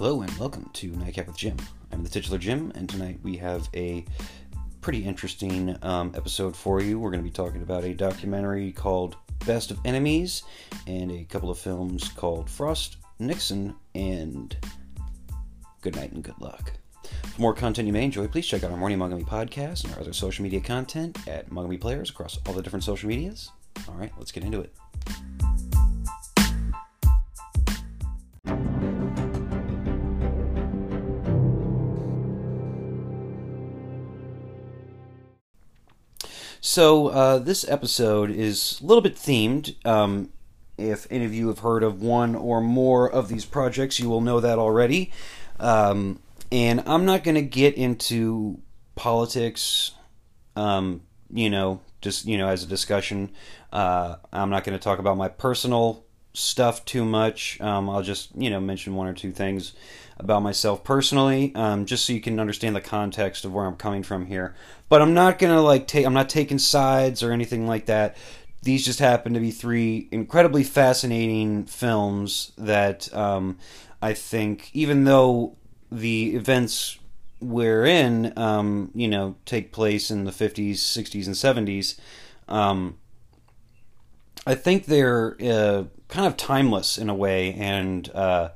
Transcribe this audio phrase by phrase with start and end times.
[0.00, 1.58] Hello and welcome to Nightcap with Jim.
[1.92, 4.02] I'm the titular Jim, and tonight we have a
[4.80, 6.98] pretty interesting um, episode for you.
[6.98, 10.44] We're going to be talking about a documentary called Best of Enemies
[10.86, 14.56] and a couple of films called Frost, Nixon, and
[15.82, 16.72] Good Night and Good Luck.
[17.34, 20.00] For more content you may enjoy, please check out our Morning Mugami podcast and our
[20.00, 23.50] other social media content at Mugami Players across all the different social medias.
[23.86, 24.74] All right, let's get into it.
[36.70, 39.74] So uh, this episode is a little bit themed.
[39.84, 40.28] Um,
[40.78, 44.20] if any of you have heard of one or more of these projects, you will
[44.20, 45.10] know that already.
[45.58, 46.20] Um,
[46.52, 48.60] and I'm not going to get into
[48.94, 49.90] politics,
[50.54, 51.02] um,
[51.32, 53.32] you know, just you know, as a discussion.
[53.72, 57.60] Uh, I'm not going to talk about my personal stuff too much.
[57.60, 59.72] Um, I'll just you know mention one or two things
[60.20, 64.02] about myself personally, um, just so you can understand the context of where I'm coming
[64.02, 64.54] from here.
[64.88, 66.06] But I'm not gonna like take.
[66.06, 68.16] I'm not taking sides or anything like that.
[68.62, 73.58] These just happen to be three incredibly fascinating films that um,
[74.02, 75.56] I think, even though
[75.90, 76.98] the events
[77.40, 81.98] we're in, um, you know, take place in the 50s, 60s, and 70s.
[82.48, 82.98] Um,
[84.46, 88.50] I think they're uh, kind of timeless in a way and uh,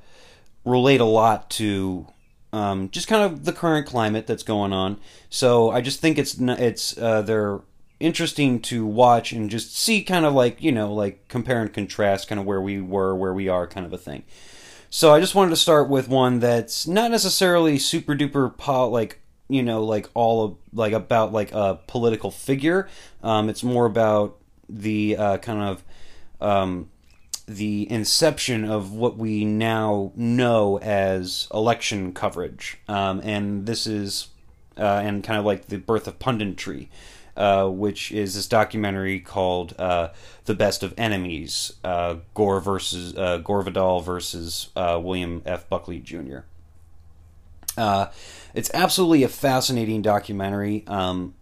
[0.65, 2.07] relate a lot to
[2.53, 4.99] um, just kind of the current climate that's going on.
[5.29, 7.61] So I just think it's it's uh, they're
[8.01, 12.29] interesting to watch and just see kind of like you know like compare and contrast
[12.29, 14.25] kind of where we were, where we are, kind of a thing.
[14.89, 18.53] So I just wanted to start with one that's not necessarily super duper
[18.91, 19.19] like
[19.49, 22.89] you know like all of, like about like a political figure.
[23.23, 25.85] Um, it's more about the uh, kind of
[26.41, 26.91] um,
[27.47, 34.29] the inception of what we now know as election coverage, um, and this is
[34.79, 36.89] uh, and kind of like the birth of punditry.
[37.37, 40.09] Uh, which is this documentary called uh,
[40.45, 45.69] "The Best of Enemies: uh, Gore versus uh, Gore Vidal versus uh, William F.
[45.69, 46.41] Buckley Jr."
[47.77, 50.85] it's absolutely a fascinating documentary.
[50.87, 51.35] Um,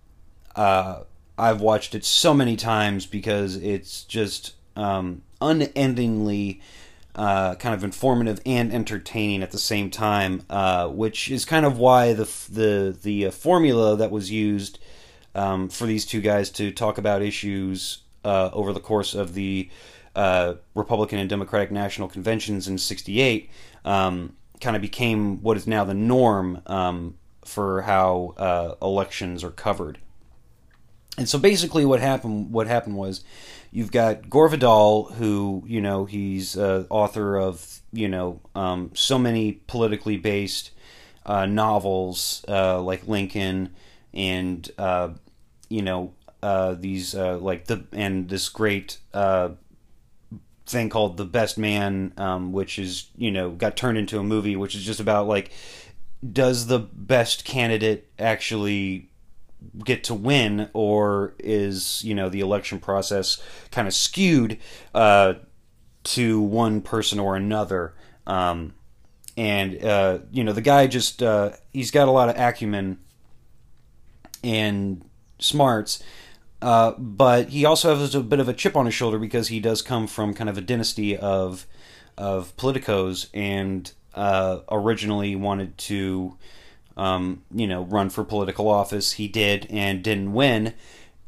[0.57, 6.61] I've watched it so many times because it's just um, unendingly
[7.15, 11.79] uh, kind of informative and entertaining at the same time, uh, which is kind of
[11.79, 14.79] why the the the uh, formula that was used
[15.35, 19.69] um, for these two guys to talk about issues uh, over the course of the
[20.17, 23.51] uh, Republican and Democratic national conventions in '68
[23.85, 29.51] um, kind of became what is now the norm um, for how uh, elections are
[29.51, 29.99] covered.
[31.19, 33.23] And so basically, what happened what happened was
[33.75, 39.19] You've got Gore Vidal, who you know he's uh, author of you know um, so
[39.19, 40.73] many politically based
[41.25, 43.75] uh, novels uh, like Lincoln
[44.13, 45.11] and uh,
[45.71, 46.13] you know
[46.43, 48.99] uh, these uh, like the and this great
[50.67, 54.55] thing called The Best Man, um, which is you know got turned into a movie,
[54.55, 55.51] which is just about like
[56.31, 59.09] does the best candidate actually
[59.85, 64.59] get to win, or is you know the election process kind of skewed
[64.95, 65.35] uh,
[66.05, 67.95] to one person or another?
[68.27, 68.75] Um,
[69.37, 72.99] and uh, you know the guy just uh, he's got a lot of acumen
[74.43, 75.05] and
[75.39, 76.03] smarts.
[76.61, 79.59] Uh, but he also has a bit of a chip on his shoulder because he
[79.59, 81.67] does come from kind of a dynasty of
[82.17, 86.37] of politicos and uh, originally wanted to
[86.97, 89.13] um, you know, run for political office.
[89.13, 90.75] He did and didn't win.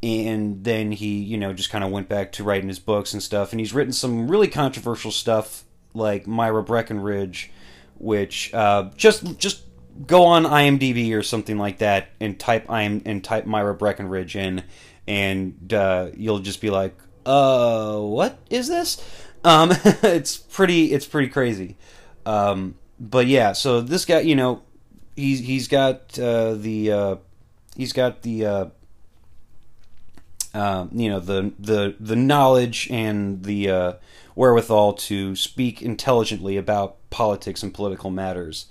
[0.02, 3.22] And then he, you know, just kind of went back to writing his books and
[3.22, 3.52] stuff.
[3.52, 5.64] And he's written some really controversial stuff
[5.94, 7.50] like Myra Breckinridge,
[7.98, 9.62] which uh, just just
[10.06, 14.64] go on IMDb or something like that and type I'm and type Myra Breckinridge in,
[15.06, 16.94] and uh, you'll just be like,
[17.25, 19.02] uh, what is this?
[19.44, 21.76] Um, it's pretty it's pretty crazy.
[22.26, 24.62] Um, but yeah, so this guy, you know,
[25.16, 27.16] he's he's got uh, the uh,
[27.76, 28.66] he's got the uh,
[30.52, 33.93] uh, you know the the the knowledge and the uh,
[34.34, 38.66] wherewithal to speak intelligently about politics and political matters,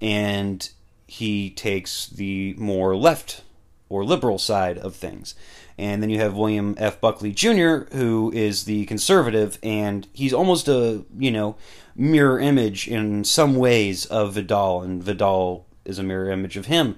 [0.00, 0.70] and
[1.06, 3.42] he takes the more left
[3.88, 5.34] or liberal side of things.
[5.76, 7.00] And then you have William F.
[7.00, 11.56] Buckley Jr., who is the conservative, and he's almost a you know
[11.96, 16.96] mirror image in some ways of Vidal, and Vidal is a mirror image of him.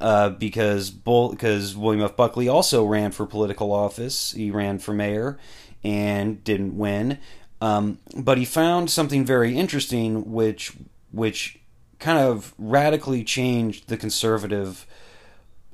[0.00, 2.16] Uh, because Bull, because William F.
[2.16, 4.30] Buckley also ran for political office.
[4.30, 5.38] He ran for mayor
[5.82, 7.18] and didn't win.
[7.60, 10.72] Um, but he found something very interesting, which
[11.10, 11.58] which
[11.98, 14.86] kind of radically changed the conservative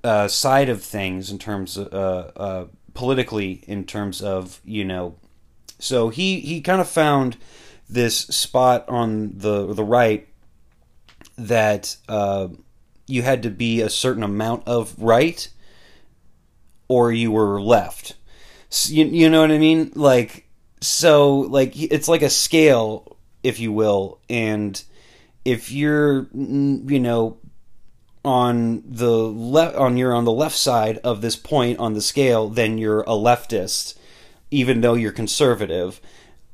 [0.02, 5.16] uh, side of things in terms of uh, uh, politically, in terms of you know.
[5.78, 7.36] So he he kind of found
[7.88, 10.26] this spot on the the right
[11.36, 12.48] that uh,
[13.06, 15.48] you had to be a certain amount of right
[16.88, 18.14] or you were left.
[18.68, 19.92] So, you, you know what I mean?
[19.94, 20.44] Like
[20.84, 24.84] so like it's like a scale if you will and
[25.44, 27.38] if you're you know
[28.24, 32.48] on the left on you're on the left side of this point on the scale
[32.48, 33.96] then you're a leftist
[34.50, 36.00] even though you're conservative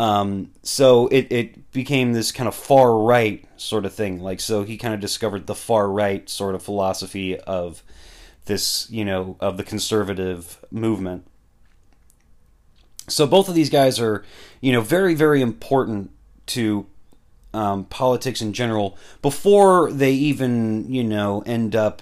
[0.00, 4.19] um, so it, it became this kind of far right sort of thing.
[4.19, 7.82] Like so he kind of discovered the far right sort of philosophy of
[8.47, 11.26] this you know of the conservative movement.
[13.08, 14.25] So both of these guys are
[14.62, 16.12] you know very very important
[16.47, 16.87] to
[17.52, 22.00] um, politics in general before they even you know end up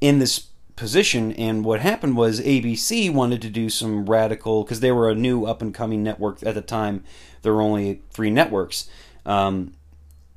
[0.00, 1.32] in this position.
[1.32, 5.46] And what happened was abc wanted to do some radical because they were a new
[5.46, 7.02] up and coming network at the time
[7.42, 8.88] there were only three networks
[9.26, 9.74] um,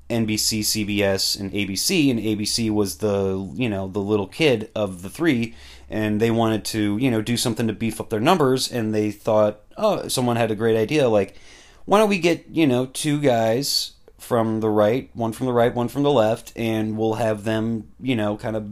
[0.10, 5.10] nbc cbs and abc and abc was the you know the little kid of the
[5.10, 5.56] three
[5.90, 9.12] and they wanted to you know do something to beef up their numbers and they
[9.12, 11.36] thought oh someone had a great idea like
[11.86, 15.76] why don't we get you know two guys from the right, one from the right,
[15.76, 18.72] one from the left, and we'll have them, you know, kind of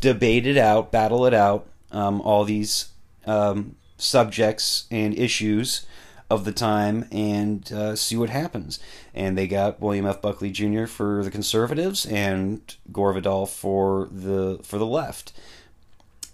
[0.00, 2.88] debate it out, battle it out, um, all these
[3.26, 5.84] um, subjects and issues
[6.30, 8.78] of the time, and uh, see what happens.
[9.14, 10.22] And they got William F.
[10.22, 10.86] Buckley Jr.
[10.86, 15.32] for the conservatives and Gore Vidal for the for the left,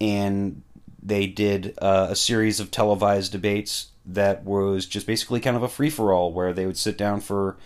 [0.01, 0.63] and
[1.03, 5.69] they did uh, a series of televised debates that was just basically kind of a
[5.69, 7.57] free for all, where they would sit down for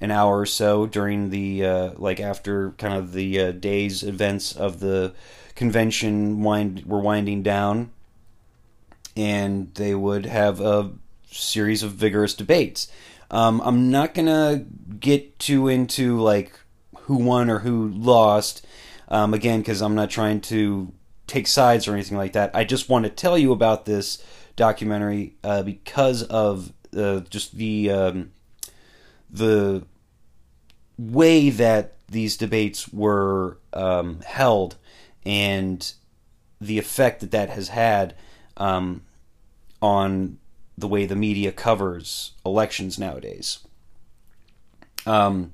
[0.00, 4.54] an hour or so during the uh, like after kind of the uh, days events
[4.54, 5.12] of the
[5.54, 7.90] convention wind were winding down,
[9.16, 10.92] and they would have a
[11.34, 12.88] series of vigorous debates.
[13.30, 14.64] Um, I'm not gonna
[15.00, 16.52] get too into like
[17.00, 18.66] who won or who lost,
[19.08, 20.92] um, again because I'm not trying to
[21.26, 22.50] take sides or anything like that.
[22.54, 24.22] I just want to tell you about this
[24.56, 28.32] documentary uh, because of uh, just the um,
[29.30, 29.84] the
[30.98, 34.76] way that these debates were um, held
[35.24, 35.92] and
[36.60, 38.14] the effect that that has had
[38.56, 39.02] um,
[39.82, 40.38] on
[40.76, 43.58] the way the media covers elections nowadays.
[45.06, 45.52] Um,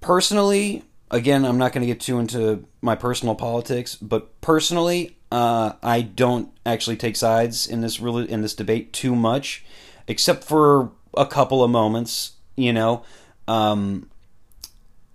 [0.00, 5.72] personally, again, I'm not going to get too into my personal politics, but personally, uh,
[5.82, 9.64] I don't actually take sides in this really in this debate too much,
[10.06, 12.32] except for a couple of moments.
[12.56, 13.04] You know,
[13.46, 14.08] um,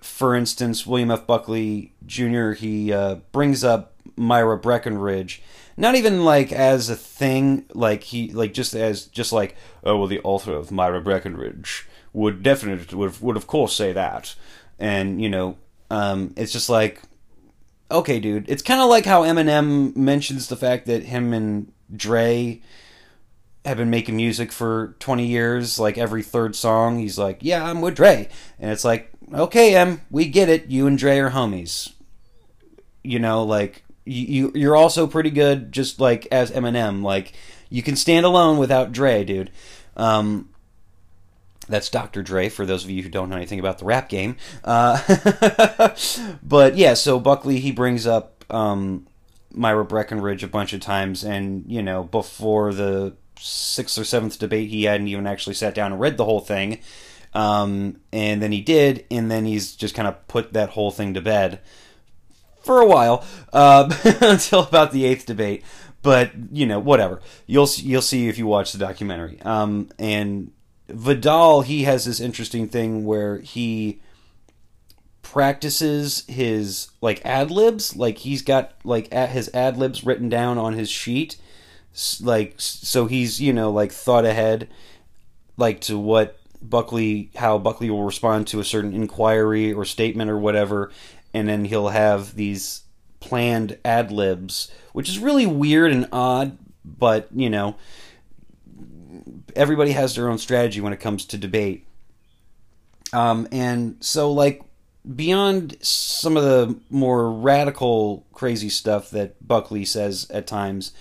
[0.02, 1.28] for instance, William F.
[1.28, 2.52] Buckley Jr.
[2.52, 5.42] He uh, brings up Myra Breckinridge,
[5.78, 10.08] not even like as a thing, like he like just as just like oh well,
[10.08, 14.36] the author of Myra Breckinridge would definitely would would of course say that,
[14.80, 15.58] and you know,
[15.90, 17.02] um, it's just like
[17.92, 18.50] okay, dude.
[18.50, 22.62] It's kind of like how Eminem mentions the fact that him and Dre
[23.66, 25.80] have been making music for 20 years.
[25.80, 28.28] Like every third song, he's like, "Yeah, I'm with Dre,"
[28.59, 30.68] and it's like, "Okay, Em, we get it.
[30.68, 31.94] You and Dre are homies."
[33.04, 37.04] You know, like you you're also pretty good, just like as Eminem.
[37.04, 37.33] Like
[37.69, 39.52] you can stand alone without Dre, dude.
[39.95, 40.50] Um,
[41.68, 42.22] that's Dr.
[42.22, 44.36] Dre for those of you who don't know anything about the rap game.
[44.64, 45.00] Uh,
[46.44, 49.07] but yeah, so Buckley he brings up um,
[49.54, 54.69] Myra Breckinridge a bunch of times, and you know before the sixth or seventh debate,
[54.69, 56.80] he hadn't even actually sat down and read the whole thing.
[57.33, 61.16] Um, and then he did, and then he's just kind of put that whole thing
[61.16, 61.62] to bed
[62.64, 65.64] for a while uh, until about the eighth debate.
[66.02, 67.22] But you know, whatever.
[67.46, 69.42] You'll you'll see if you watch the documentary.
[69.42, 70.52] Um, and
[70.90, 74.02] Vidal, he has this interesting thing where he
[75.22, 77.96] practices his like ad libs.
[77.96, 81.38] Like he's got like at his ad libs written down on his sheet
[82.22, 84.68] like so he's you know like thought ahead
[85.58, 90.40] like to what Buckley how Buckley will respond to a certain inquiry or statement or
[90.40, 90.92] whatever
[91.33, 92.81] and then he'll have these
[93.19, 97.75] planned ad libs which is really weird and odd but you know
[99.56, 101.87] everybody has their own strategy when it comes to debate
[103.13, 104.63] um, and so like
[105.16, 110.92] beyond some of the more radical crazy stuff that Buckley says at times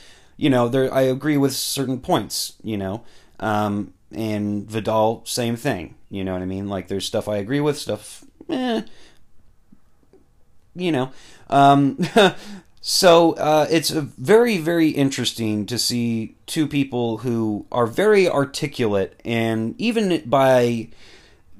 [0.42, 3.04] you know, there I agree with certain points, you know.
[3.38, 5.94] Um, and Vidal, same thing.
[6.10, 6.68] You know what I mean?
[6.68, 8.82] Like there's stuff I agree with, stuff eh.
[10.74, 11.12] You know.
[11.50, 11.98] Um,
[12.80, 19.74] so uh, it's very, very interesting to see two people who are very articulate, and
[19.80, 20.88] even by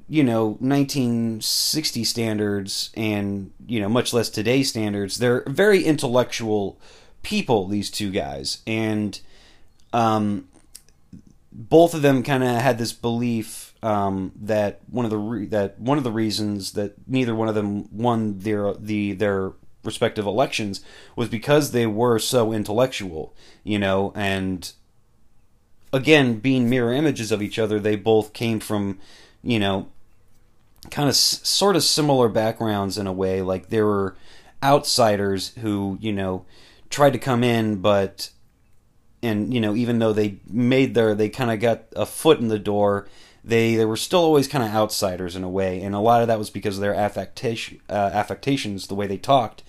[0.09, 6.79] you know 1960 standards, and you know much less today's standards, they're very intellectual
[7.21, 7.67] people.
[7.67, 9.19] These two guys, and
[9.91, 10.47] um,
[11.51, 15.79] both of them kind of had this belief um, that one of the re- that
[15.79, 19.51] one of the reasons that neither one of them won their the their
[19.83, 20.81] respective elections
[21.17, 23.35] was because they were so intellectual,
[23.65, 24.71] you know, and
[25.91, 28.99] again, being mirror images of each other, they both came from,
[29.43, 29.89] you know,
[30.89, 33.41] kind of s- sort of similar backgrounds in a way.
[33.41, 34.15] Like there were
[34.63, 36.45] outsiders who, you know,
[36.89, 38.29] tried to come in, but
[39.21, 42.49] and you know even though they made their they kind of got a foot in
[42.49, 43.07] the door
[43.43, 46.27] they they were still always kind of outsiders in a way and a lot of
[46.27, 49.63] that was because of their affectation uh, affectations the way they talked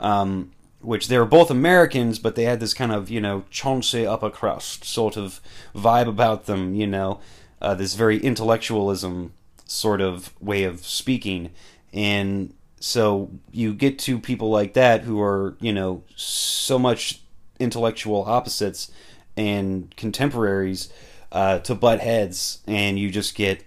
[0.00, 4.06] um, which they were both Americans but they had this kind of you know Chauncey
[4.06, 5.40] upper crust sort of
[5.74, 7.20] vibe about them you know
[7.60, 9.32] uh, this very intellectualism
[9.64, 11.50] sort of way of speaking.
[11.92, 17.20] And so you get to people like that who are you know so much
[17.58, 18.90] intellectual opposites
[19.36, 20.92] and contemporaries
[21.32, 23.64] uh, to butt heads, and you just get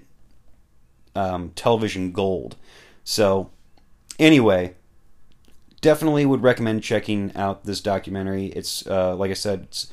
[1.16, 2.56] um, television gold.
[3.04, 3.52] So,
[4.20, 4.76] anyway,
[5.82, 8.48] definitely would recommend checking out this documentary.
[8.48, 9.92] It's uh, like I said, it's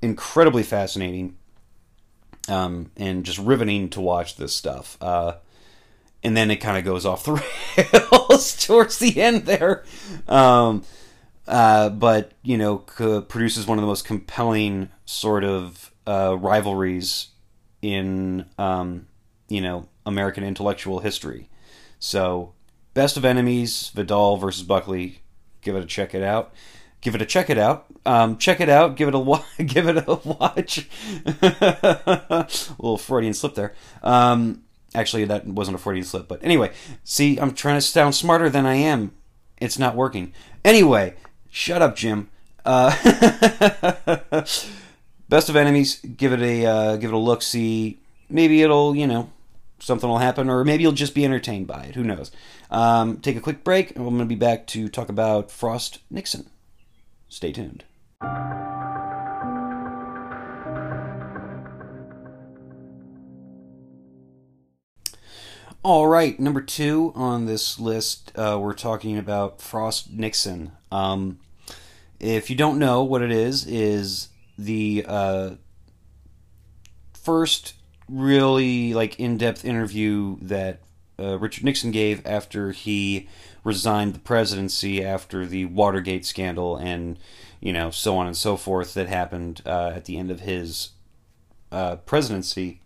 [0.00, 1.36] incredibly fascinating
[2.48, 4.98] um, and just riveting to watch this stuff.
[5.00, 5.34] Uh,
[6.24, 7.32] and then it kind of goes off the
[7.76, 9.84] rails towards the end there.
[10.28, 10.84] Um,
[11.46, 17.28] uh, but you know, produces one of the most compelling sort of uh, rivalries
[17.80, 19.06] in um,
[19.48, 21.48] you know American intellectual history.
[21.98, 22.52] So,
[22.94, 25.22] Best of Enemies, Vidal versus Buckley.
[25.60, 26.52] Give it a check it out.
[27.00, 27.86] Give it a check it out.
[28.04, 28.96] Um, check it out.
[28.96, 30.88] Give it a wa- give it a watch.
[31.26, 32.46] a
[32.78, 33.74] little Freudian slip there.
[34.02, 34.62] Um,
[34.94, 36.72] actually, that wasn't a Freudian slip, but anyway.
[37.04, 39.12] See, I'm trying to sound smarter than I am.
[39.60, 40.32] It's not working.
[40.64, 41.14] Anyway,
[41.54, 42.30] Shut up, Jim.
[42.64, 42.96] Uh,
[45.32, 45.96] Best of Enemies.
[45.96, 47.40] Give it a uh, give it a look.
[47.40, 47.98] See,
[48.28, 49.30] maybe it'll you know
[49.78, 51.94] something will happen, or maybe you'll just be entertained by it.
[51.94, 52.30] Who knows?
[52.70, 56.00] Um, take a quick break, and I'm going to be back to talk about Frost
[56.10, 56.50] Nixon.
[57.30, 57.84] Stay tuned.
[65.82, 70.72] All right, number two on this list, uh, we're talking about Frost Nixon.
[70.90, 71.40] Um,
[72.20, 75.50] if you don't know what it is, is the uh,
[77.14, 77.74] first
[78.08, 80.80] really like in-depth interview that
[81.18, 83.28] uh, Richard Nixon gave after he
[83.64, 87.18] resigned the presidency after the Watergate scandal and
[87.60, 90.90] you know so on and so forth that happened uh, at the end of his
[91.70, 92.80] uh, presidency.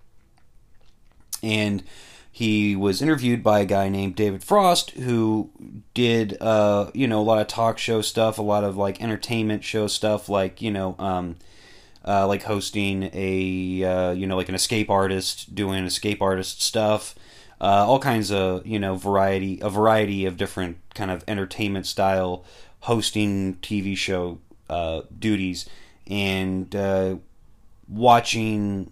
[1.43, 1.83] And
[2.31, 5.51] he was interviewed by a guy named David Frost who
[5.95, 9.65] did uh, you know a lot of talk show stuff, a lot of like entertainment
[9.65, 11.37] show stuff, like you know um,
[12.07, 17.15] uh, like hosting a uh, you know like an escape artist doing escape artist stuff,
[17.61, 22.45] uh, all kinds of you know variety a variety of different kind of entertainment style
[22.81, 24.39] hosting TV show
[24.71, 25.69] uh, duties
[26.07, 27.17] and uh,
[27.89, 28.91] watching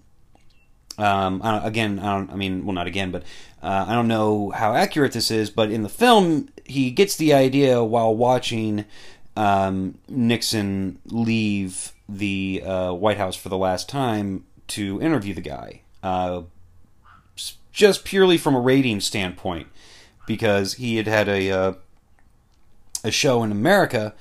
[0.98, 2.30] um, I again, I don't.
[2.30, 3.24] I mean, well, not again, but
[3.62, 5.50] uh, I don't know how accurate this is.
[5.50, 8.84] But in the film, he gets the idea while watching
[9.36, 15.82] um, Nixon leave the uh, White House for the last time to interview the guy,
[16.02, 16.42] uh,
[17.72, 19.68] just purely from a rating standpoint,
[20.26, 21.72] because he had had a uh,
[23.02, 24.14] a show in America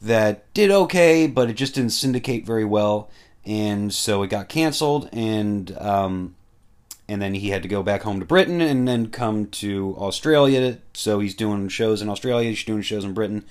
[0.00, 3.10] that did okay, but it just didn't syndicate very well
[3.48, 6.36] and so it got canceled, and um,
[7.08, 10.78] and then he had to go back home to Britain, and then come to Australia.
[10.92, 13.46] So he's doing shows in Australia, he's doing shows in Britain,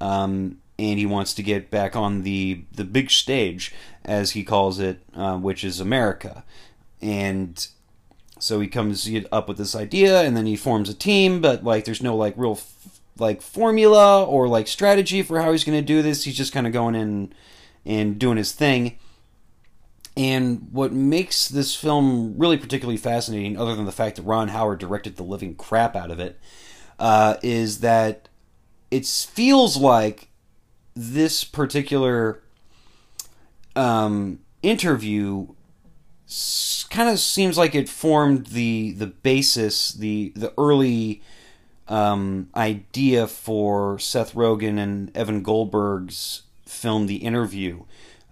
[0.00, 3.72] um, and he wants to get back on the the big stage,
[4.04, 6.44] as he calls it, uh, which is America,
[7.00, 7.68] and
[8.38, 11.84] so he comes up with this idea, and then he forms a team, but like
[11.84, 12.58] there's no like real
[13.18, 16.24] like formula or like strategy for how he's going to do this.
[16.24, 17.32] He's just kind of going in
[17.84, 18.98] and doing his thing
[20.16, 24.78] and what makes this film really particularly fascinating, other than the fact that Ron Howard
[24.78, 26.38] directed the living crap out of it,
[26.98, 28.28] uh, is that
[28.90, 30.28] it feels like
[30.94, 32.42] this particular
[33.76, 35.48] um, interview
[36.90, 41.22] kind of seems like it formed the the basis, the the early
[41.88, 47.84] um, idea for Seth Rogen and Evan Goldberg's film The Interview.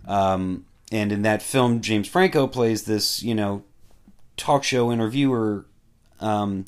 [0.06, 3.62] Um, and in that film, James Franco plays this, you know,
[4.36, 5.66] talk show interviewer
[6.20, 6.64] um,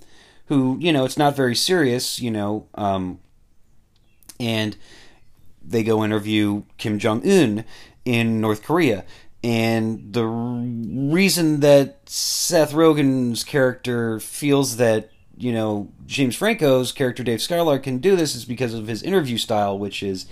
[0.46, 3.18] who, you know, it's not very serious, you know, um,
[4.38, 4.76] and
[5.66, 7.64] they go interview Kim Jong Un
[8.04, 9.04] in North Korea.
[9.42, 17.42] And the reason that Seth Rogen's character feels that you know James Franco's character Dave
[17.42, 20.26] Skylark can do this is because of his interview style, which is,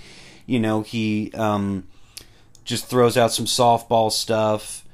[0.47, 1.87] you know, he um,
[2.65, 4.87] just throws out some softball stuff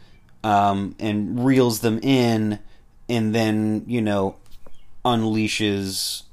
[0.42, 2.58] um, and reels them in,
[3.08, 4.36] and then you know
[5.04, 6.24] unleashes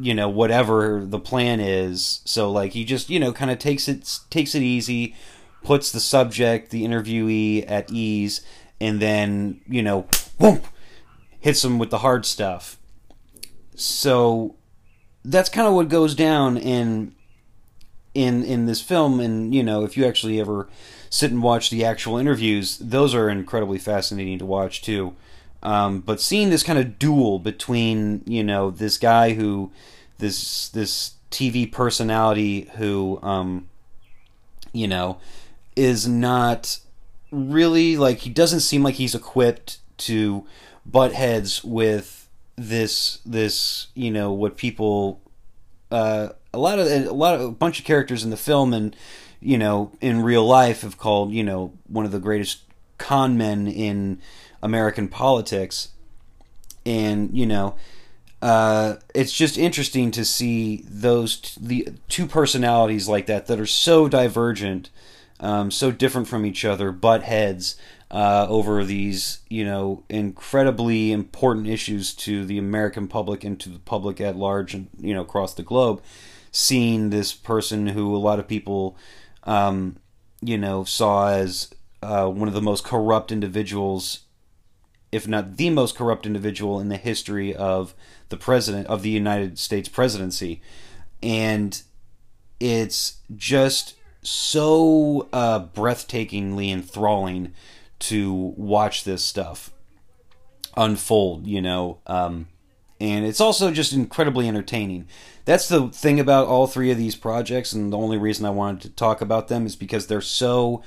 [0.00, 2.20] you know whatever the plan is.
[2.24, 5.14] So like he just you know kind of takes it takes it easy
[5.62, 8.40] puts the subject, the interviewee, at ease,
[8.80, 10.06] and then you know,
[10.38, 10.66] whoop,
[11.40, 12.78] hits them with the hard stuff.
[13.74, 14.56] So
[15.24, 17.14] that's kind of what goes down in
[18.14, 19.20] in in this film.
[19.20, 20.68] And you know, if you actually ever
[21.08, 25.14] sit and watch the actual interviews, those are incredibly fascinating to watch too.
[25.62, 29.70] Um, but seeing this kind of duel between you know this guy who
[30.18, 33.68] this this TV personality who um,
[34.72, 35.18] you know
[35.76, 36.78] is not
[37.30, 40.46] really like he doesn't seem like he's equipped to
[40.84, 45.20] butt heads with this this you know what people
[45.90, 48.96] uh, a lot of a lot of a bunch of characters in the film and
[49.40, 52.62] you know in real life have called you know one of the greatest
[52.98, 54.20] con men in
[54.62, 55.88] American politics
[56.86, 57.74] and you know
[58.42, 63.66] uh, it's just interesting to see those t- the two personalities like that that are
[63.66, 64.88] so divergent
[65.40, 67.76] um, so different from each other, butt heads
[68.10, 73.78] uh, over these, you know, incredibly important issues to the American public and to the
[73.78, 76.02] public at large, and you know, across the globe.
[76.52, 78.96] Seeing this person who a lot of people,
[79.44, 79.96] um,
[80.40, 81.70] you know, saw as
[82.02, 84.20] uh, one of the most corrupt individuals,
[85.12, 87.94] if not the most corrupt individual in the history of
[88.28, 90.60] the president of the United States presidency,
[91.22, 91.82] and
[92.58, 97.52] it's just so uh, breathtakingly enthralling
[97.98, 99.70] to watch this stuff
[100.76, 101.98] unfold, you know.
[102.06, 102.48] Um,
[103.00, 105.08] and it's also just incredibly entertaining.
[105.44, 108.82] That's the thing about all three of these projects, and the only reason I wanted
[108.82, 110.82] to talk about them is because they're so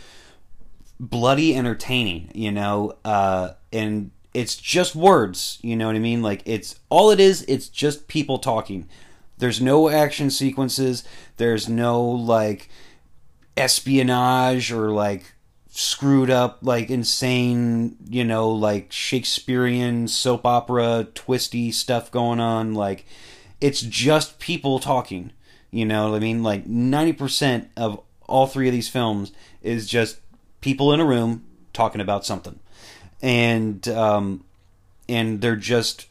[0.99, 2.93] bloody entertaining, you know.
[3.03, 6.21] Uh, and it's just words, you know what I mean?
[6.21, 7.43] Like it's all it is.
[7.47, 8.87] It's just people talking.
[9.37, 11.03] There's no action sequences.
[11.37, 12.69] There's no like
[13.57, 15.33] espionage or like
[15.75, 23.05] screwed up like insane you know like shakespearean soap opera twisty stuff going on like
[23.59, 25.31] it's just people talking
[25.71, 29.31] you know i mean like 90% of all three of these films
[29.63, 30.19] is just
[30.61, 32.59] people in a room talking about something
[33.23, 34.43] and um
[35.09, 36.05] and they're just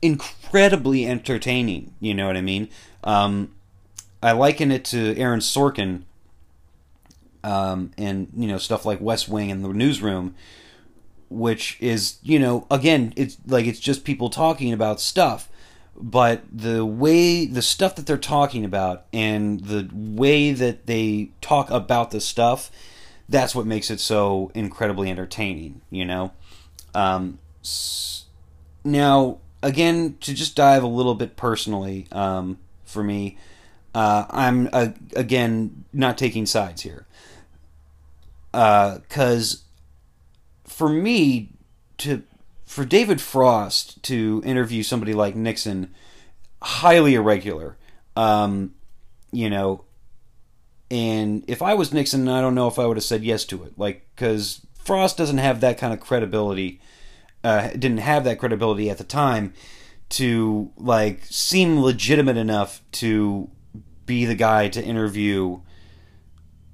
[0.00, 2.68] incredibly entertaining you know what i mean?
[3.02, 3.50] Um
[4.22, 6.02] I liken it to Aaron Sorkin,
[7.42, 10.34] um, and you know stuff like West Wing and the Newsroom,
[11.30, 15.48] which is you know again it's like it's just people talking about stuff,
[15.96, 21.70] but the way the stuff that they're talking about and the way that they talk
[21.70, 22.70] about the stuff,
[23.30, 25.80] that's what makes it so incredibly entertaining.
[25.90, 26.32] You know,
[26.94, 27.38] um,
[28.84, 33.38] now again to just dive a little bit personally um, for me
[33.94, 37.06] uh, I'm uh, again not taking sides here,
[38.52, 41.50] because uh, for me
[41.98, 42.22] to
[42.64, 45.92] for David Frost to interview somebody like Nixon,
[46.62, 47.76] highly irregular.
[48.16, 48.74] Um,
[49.32, 49.84] you know,
[50.90, 53.62] and if I was Nixon, I don't know if I would have said yes to
[53.64, 53.78] it.
[53.78, 56.80] Like, because Frost doesn't have that kind of credibility.
[57.44, 59.54] Uh, didn't have that credibility at the time
[60.10, 63.48] to like seem legitimate enough to
[64.04, 65.60] be the guy to interview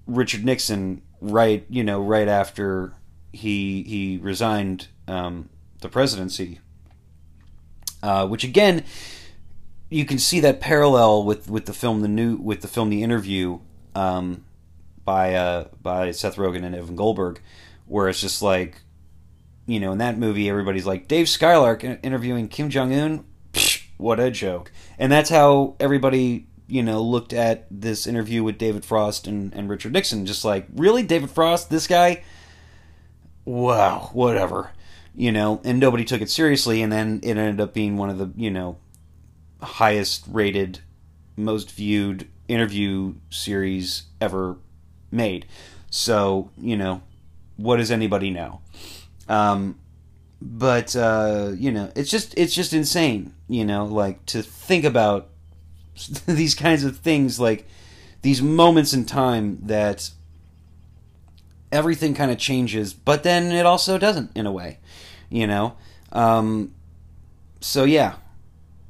[0.07, 2.95] Richard Nixon right, you know, right after
[3.33, 5.51] he he resigned um,
[5.83, 6.61] the presidency.
[8.03, 8.83] Uh, which again,
[9.91, 13.03] you can see that parallel with, with the film the new with the film the
[13.03, 13.61] interview
[13.97, 14.45] um,
[15.05, 17.41] by uh, by Seth Rogen and Evan Goldberg,
[17.87, 18.83] where it's just like,
[19.67, 23.25] you know, in that movie everybody's like Dave Skylark interviewing Kim Jong Un,
[23.97, 28.85] what a joke, and that's how everybody you know, looked at this interview with David
[28.85, 32.25] Frost and, and Richard Nixon, just like, really, David Frost, this guy?
[33.45, 34.73] Wow, whatever.
[35.15, 38.19] You know, and nobody took it seriously, and then it ended up being one of
[38.19, 38.79] the, you know,
[39.63, 40.81] highest rated,
[41.37, 44.57] most viewed interview series ever
[45.11, 45.47] made.
[45.91, 47.03] So, you know,
[47.57, 48.61] what does anybody know?
[49.29, 49.79] Um,
[50.41, 55.29] but uh, you know, it's just it's just insane, you know, like to think about
[56.27, 57.67] these kinds of things like
[58.23, 60.11] these moments in time that
[61.73, 64.79] everything kind of changes, but then it also doesn't in a way,
[65.31, 65.77] you know.
[66.13, 66.75] Um,
[67.61, 68.17] so yeah,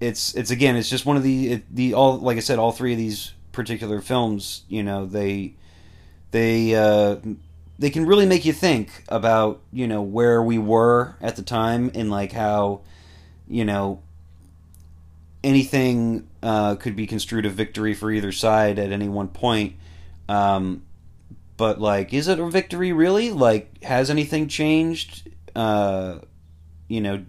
[0.00, 2.72] it's it's again, it's just one of the it, the all like I said, all
[2.72, 5.54] three of these particular films, you know, they
[6.30, 7.16] they uh,
[7.78, 11.90] they can really make you think about you know where we were at the time
[11.94, 12.82] and like how
[13.48, 14.02] you know
[15.42, 19.74] anything uh, could be construed a victory for either side at any one point.
[20.28, 20.82] Um,
[21.56, 23.30] but like, is it a victory really?
[23.30, 25.30] Like, has anything changed?
[25.54, 26.18] Uh,
[26.88, 27.24] you know,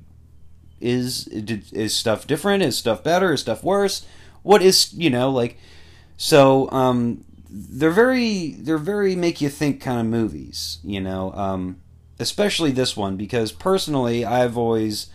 [0.81, 2.63] is is stuff different?
[2.63, 3.33] Is stuff better?
[3.33, 4.05] Is stuff worse?
[4.43, 5.57] What is you know like?
[6.17, 10.79] So um, they're very they're very make you think kind of movies.
[10.83, 11.79] You know, um,
[12.19, 15.07] especially this one because personally, I've always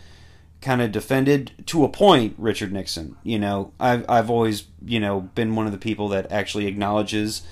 [0.60, 3.16] kind of defended to a point Richard Nixon.
[3.24, 7.42] You know, I've I've always you know been one of the people that actually acknowledges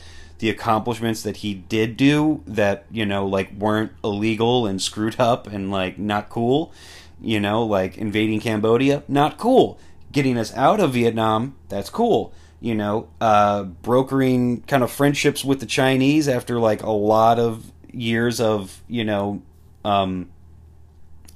[0.41, 5.47] the accomplishments that he did do that you know like weren't illegal and screwed up
[5.47, 6.73] and like not cool
[7.21, 9.79] you know like invading cambodia not cool
[10.13, 15.61] getting us out of vietnam that's cool you know uh, brokering kind of friendships with
[15.61, 19.43] the chinese after like a lot of years of you know
[19.85, 20.29] um,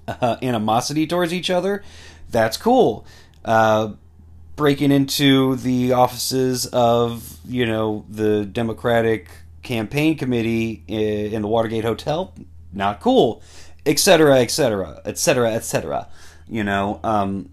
[0.06, 1.82] uh, animosity towards each other
[2.30, 3.06] that's cool
[3.44, 3.92] uh,
[4.56, 9.28] breaking into the offices of you know the Democratic
[9.62, 12.32] campaign committee in the Watergate Hotel.
[12.72, 13.42] Not cool,
[13.86, 16.08] etc., etc., etc., etc.
[16.48, 17.50] You know, um,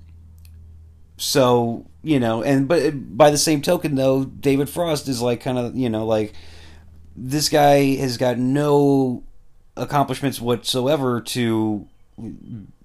[1.22, 5.60] so you know, and but by the same token, though, David Frost is like kind
[5.60, 6.34] of you know like
[7.16, 9.24] this guy has got no
[9.78, 11.88] accomplishments whatsoever to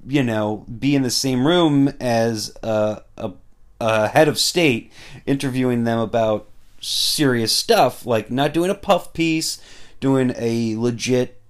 [0.07, 3.33] you know be in the same room as a, a
[3.81, 4.93] a head of state
[5.25, 6.47] interviewing them about
[6.79, 9.63] serious stuff, like not doing a puff piece,
[9.99, 11.41] doing a legit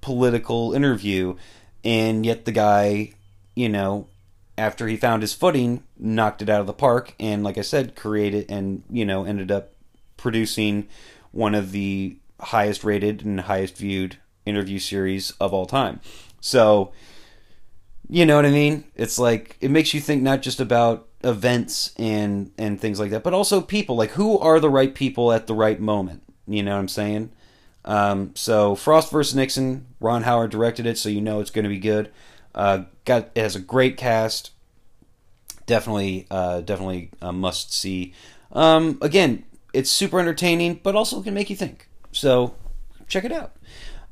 [0.00, 1.36] political interview,
[1.84, 3.12] and yet the guy,
[3.54, 4.08] you know,
[4.58, 7.96] after he found his footing, knocked it out of the park, and like I said,
[7.96, 9.72] created and you know ended up
[10.16, 10.88] producing
[11.32, 16.00] one of the highest rated and highest viewed interview series of all time.
[16.40, 16.92] So,
[18.08, 18.84] you know what I mean?
[18.94, 23.22] It's like it makes you think not just about events and and things like that,
[23.22, 23.96] but also people.
[23.96, 26.22] Like who are the right people at the right moment?
[26.46, 27.32] You know what I'm saying?
[27.84, 31.68] Um, so Frost versus Nixon, Ron Howard directed it, so you know it's going to
[31.68, 32.10] be good.
[32.56, 34.50] Uh, got it has a great cast.
[35.66, 38.14] Definitely, uh, definitely a must see.
[38.52, 41.88] Um, again, it's super entertaining, but also can make you think.
[42.12, 42.54] So
[43.08, 43.56] check it out.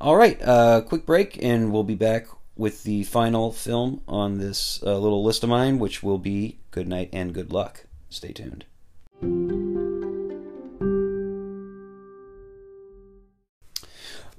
[0.01, 2.27] All right, uh, quick break, and we'll be back
[2.57, 6.89] with the final film on this uh, little list of mine, which will be Good
[6.89, 7.87] Night and Good Luck.
[8.11, 8.65] Stay tuned.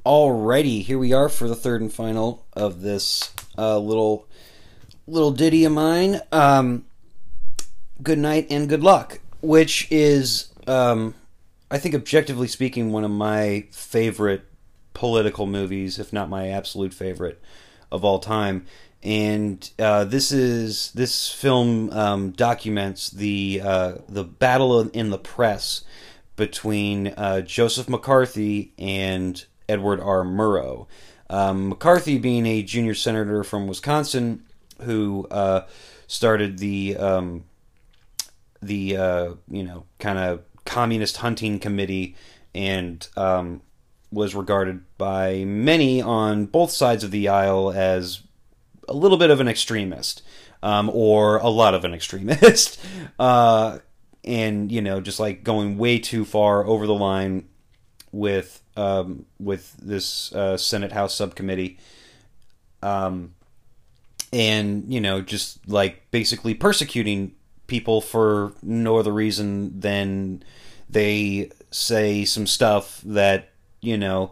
[0.06, 4.28] Alrighty, here we are for the third and final of this uh, little
[5.08, 6.22] little ditty of mine.
[6.32, 6.86] Um,
[8.02, 11.14] good night and good luck, which is, um,
[11.70, 14.46] I think, objectively speaking, one of my favorite
[14.94, 17.42] political movies, if not my absolute favorite
[17.92, 18.66] of all time.
[19.04, 25.84] And uh, this is this film um, documents the uh, the battle in the press
[26.36, 30.24] between uh, Joseph McCarthy and Edward R.
[30.24, 30.88] Murrow.
[31.30, 34.46] Um, McCarthy being a junior senator from Wisconsin
[34.82, 35.62] who uh,
[36.08, 37.46] started the um,
[38.62, 42.16] the uh, you know kind of communist hunting committee
[42.54, 43.62] and um,
[44.12, 48.22] was regarded by many on both sides of the aisle as
[48.88, 50.22] a little bit of an extremist,
[50.64, 52.80] um, or a lot of an extremist,
[53.20, 53.80] uh,
[54.24, 57.48] and you know, just like going way too far over the line
[58.12, 61.78] with um, with this uh, Senate House subcommittee,
[62.82, 63.34] um,
[64.32, 67.34] and you know, just like basically persecuting
[67.68, 70.44] people for no other reason than
[70.90, 73.50] they say some stuff that
[73.86, 74.32] you know,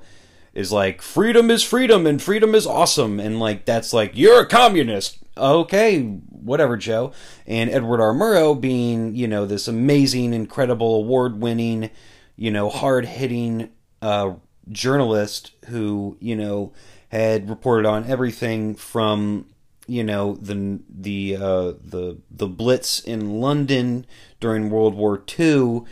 [0.54, 4.48] is like freedom is freedom and freedom is awesome and like that's like you're a
[4.48, 5.20] communist.
[5.36, 7.12] Okay, whatever, Joe.
[7.48, 8.14] And Edward R.
[8.14, 11.90] Murrow being, you know, this amazing, incredible, award-winning,
[12.36, 13.72] you know, hard-hitting
[14.04, 14.36] uh,
[14.70, 16.74] journalist who, you know,
[17.08, 19.46] had reported on everything from
[19.88, 24.06] you know the the uh, the the Blitz in London
[24.40, 25.84] during World War II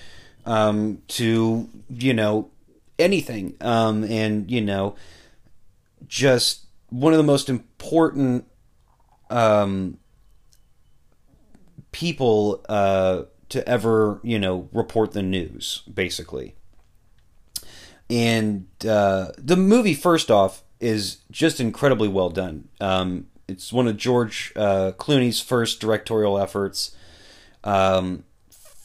[0.46, 2.50] um, to you know
[2.98, 4.96] anything, um, and you know
[6.08, 8.46] just one of the most important
[9.30, 9.98] um,
[11.92, 16.56] people uh, to ever you know report the news, basically.
[18.12, 22.68] And uh, the movie, first off, is just incredibly well done.
[22.82, 26.94] Um, it's one of George uh, Clooney's first directorial efforts.
[27.64, 28.26] Um,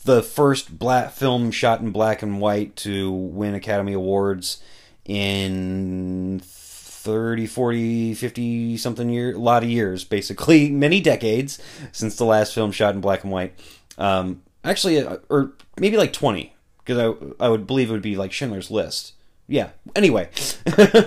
[0.05, 4.63] the first black film shot in black and white to win Academy Awards
[5.05, 11.61] in 30, 40, 50 something year, a lot of years, basically, many decades
[11.91, 13.59] since the last film shot in black and white.
[13.99, 16.99] Um, actually, uh, or maybe like 20, because
[17.41, 19.15] I, I would believe it would be like Schindler's List.
[19.49, 20.29] Yeah, anyway.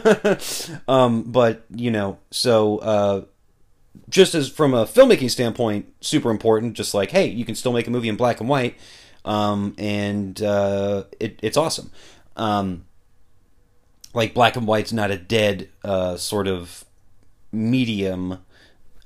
[0.87, 3.21] um, but, you know, so, uh,
[4.09, 6.73] just as from a filmmaking standpoint, super important.
[6.73, 8.77] Just like, hey, you can still make a movie in black and white,
[9.25, 11.91] um, and uh, it, it's awesome.
[12.35, 12.85] Um,
[14.13, 16.85] like black and white's not a dead uh, sort of
[17.51, 18.39] medium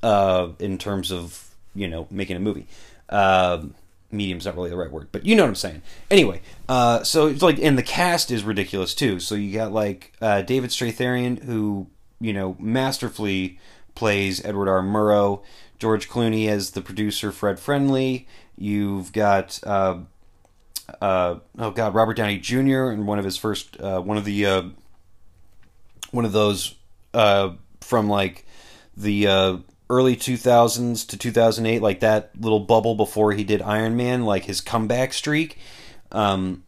[0.02, 2.68] uh, in terms of you know making a movie.
[3.10, 3.76] Um,
[4.14, 5.82] medium's not really the right word, but you know what I'm saying.
[6.10, 9.20] Anyway, uh, so it's like, and the cast is ridiculous too.
[9.20, 11.88] So you got like uh, David Strathairn, who
[12.20, 13.60] you know masterfully
[13.96, 14.82] plays Edward R.
[14.82, 15.44] Murrow.
[15.80, 18.26] George Clooney as the producer Fred Friendly.
[18.58, 19.98] You've got uh,
[21.02, 22.90] uh, oh god, Robert Downey Jr.
[22.90, 24.64] and one of his first uh, one of the uh,
[26.12, 26.76] one of those
[27.12, 28.46] from like
[28.96, 29.62] the
[29.94, 34.62] early 2000s to 2008, like that little bubble before he did Iron Man, like his
[34.62, 35.58] comeback streak
[36.12, 36.64] um,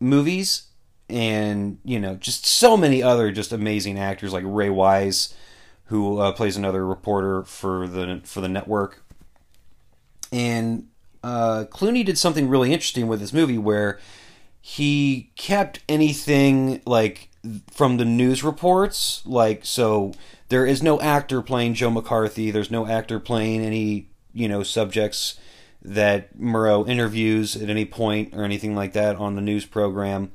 [0.00, 0.64] movies,
[1.08, 5.34] and you know just so many other just amazing actors like Ray Wise
[5.84, 9.02] who uh, plays another reporter for the for the network.
[10.30, 10.88] And
[11.22, 13.98] uh, Clooney did something really interesting with this movie where
[14.60, 17.30] he kept anything like
[17.70, 20.12] from the news reports, like so
[20.48, 22.50] there is no actor playing Joe McCarthy.
[22.50, 25.38] There's no actor playing any you know subjects
[25.82, 30.32] that Murrow interviews at any point or anything like that on the news program.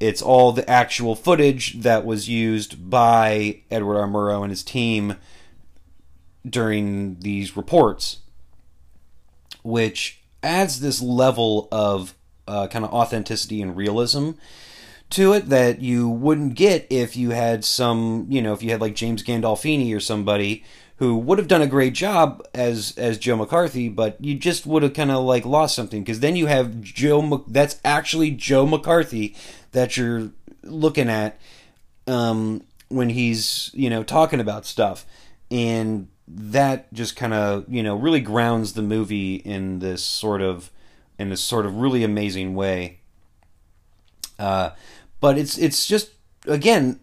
[0.00, 4.08] It's all the actual footage that was used by Edward R.
[4.08, 5.16] Murrow and his team
[6.48, 8.18] during these reports,
[9.62, 12.14] which adds this level of
[12.46, 14.32] uh, kind of authenticity and realism
[15.14, 18.80] to it that you wouldn't get if you had some, you know, if you had
[18.80, 20.64] like James Gandolfini or somebody
[20.96, 24.82] who would have done a great job as as Joe McCarthy, but you just would
[24.82, 27.44] have kind of like lost something because then you have Joe.
[27.48, 29.34] That's actually Joe McCarthy
[29.72, 30.30] that you're
[30.62, 31.38] looking at
[32.06, 35.04] um, when he's you know talking about stuff,
[35.50, 40.70] and that just kind of you know really grounds the movie in this sort of
[41.18, 42.98] in this sort of really amazing way.
[44.38, 44.70] Uh,
[45.24, 46.10] but it's it's just
[46.46, 47.00] again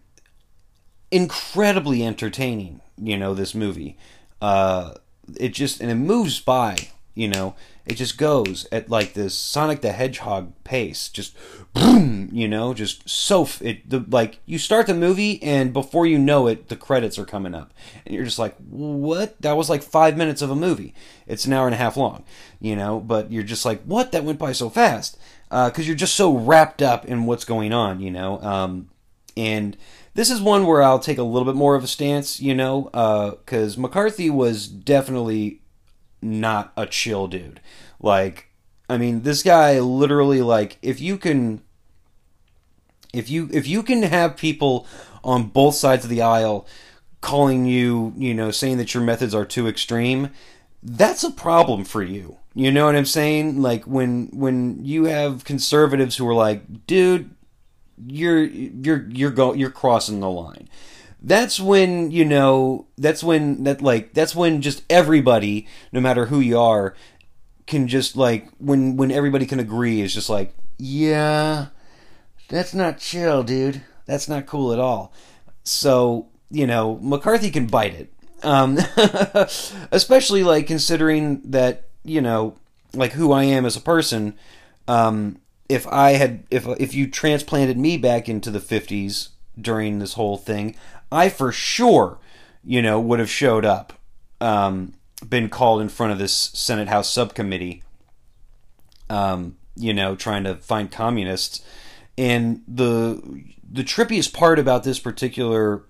[1.10, 2.80] incredibly entertaining.
[2.96, 3.98] You know this movie.
[4.40, 4.94] Uh,
[5.40, 6.76] it just and it moves by.
[7.16, 11.36] You know it just goes at like this Sonic the Hedgehog pace, just
[11.72, 16.18] boom, you know, just so it the like you start the movie and before you
[16.18, 17.72] know it, the credits are coming up,
[18.06, 19.40] and you're just like, what?
[19.42, 20.94] That was like five minutes of a movie.
[21.26, 22.24] It's an hour and a half long,
[22.60, 24.12] you know, but you're just like, what?
[24.12, 25.18] That went by so fast
[25.52, 28.88] because uh, you're just so wrapped up in what's going on, you know, um,
[29.36, 29.76] and.
[30.14, 32.82] This is one where I'll take a little bit more of a stance, you know,
[32.92, 35.62] because uh, McCarthy was definitely
[36.20, 37.60] not a chill dude.
[38.00, 38.48] Like,
[38.88, 41.62] I mean, this guy literally like if you can
[43.12, 44.86] if you if you can have people
[45.24, 46.66] on both sides of the aisle
[47.20, 50.30] calling you, you know, saying that your methods are too extreme,
[50.82, 52.38] that's a problem for you.
[52.54, 53.62] You know what I'm saying?
[53.62, 57.30] Like when when you have conservatives who are like, "Dude,
[58.06, 60.68] you're you're you're go you're crossing the line."
[61.22, 66.40] that's when you know that's when that like that's when just everybody no matter who
[66.40, 66.94] you are
[67.66, 71.66] can just like when when everybody can agree is just like yeah
[72.48, 75.12] that's not chill dude that's not cool at all
[75.62, 78.12] so you know mccarthy can bite it
[78.42, 78.76] um
[79.92, 82.56] especially like considering that you know
[82.94, 84.34] like who i am as a person
[84.88, 85.38] um
[85.68, 89.28] if i had if if you transplanted me back into the 50s
[89.60, 90.74] during this whole thing
[91.12, 92.18] I for sure,
[92.64, 93.92] you know, would have showed up,
[94.40, 94.94] um,
[95.28, 97.82] been called in front of this Senate House subcommittee,
[99.10, 101.60] um, you know, trying to find communists.
[102.16, 105.84] And the the trippiest part about this particular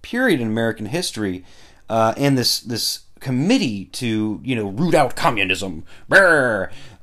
[0.00, 1.44] period in American history
[1.88, 5.84] uh, and this this committee to you know root out communism.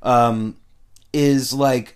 [0.01, 0.57] Um,
[1.11, 1.95] is like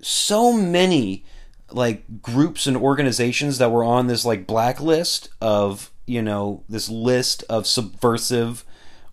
[0.00, 1.24] so many
[1.70, 7.44] like groups and organizations that were on this like blacklist of you know this list
[7.48, 8.64] of subversive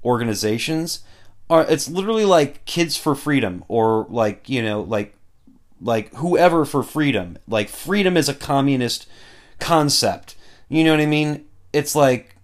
[0.05, 1.01] organizations
[1.49, 5.15] are it's literally like kids for freedom or like you know like
[5.83, 7.37] like whoever for freedom.
[7.47, 9.07] Like freedom is a communist
[9.59, 10.35] concept.
[10.69, 11.45] You know what i mean?
[11.73, 12.37] It's like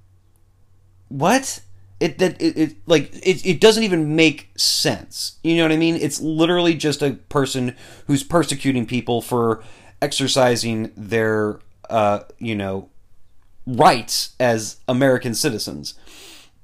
[1.08, 1.62] what
[2.00, 5.38] it that it, it like it, it doesn't even make sense.
[5.44, 5.96] You know what i mean?
[5.96, 7.76] It's literally just a person
[8.08, 9.64] who's persecuting people for
[10.02, 11.60] exercising their
[11.90, 12.90] uh you know
[13.66, 15.94] rights as american citizens.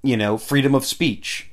[0.04, 1.50] You know freedom of speech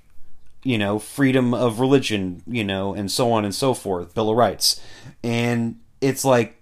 [0.64, 4.36] you know freedom of religion you know and so on and so forth bill of
[4.36, 4.80] rights.
[5.24, 6.56] And it's like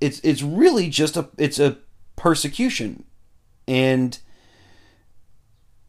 [0.00, 1.78] it's it's really just a it's a
[2.16, 3.04] persecution.
[3.68, 4.18] And